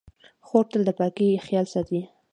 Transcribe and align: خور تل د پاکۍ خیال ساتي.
خور 0.47 0.65
تل 0.71 0.81
د 0.87 0.89
پاکۍ 0.99 1.29
خیال 1.45 1.65
ساتي. 1.73 2.01